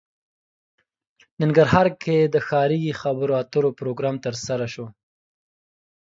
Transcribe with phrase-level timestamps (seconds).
[1.41, 4.85] ننګرهار کې د ښاري خبرو اترو پروګرام ترسره شو